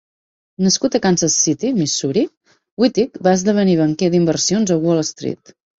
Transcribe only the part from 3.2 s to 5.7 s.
va esdevenir banquer d'inversions a Wall Street.